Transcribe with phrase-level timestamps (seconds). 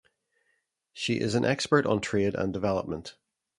[0.93, 3.17] She is an expert on trade and development.